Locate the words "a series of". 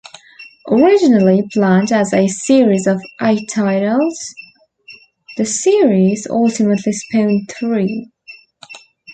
2.11-2.99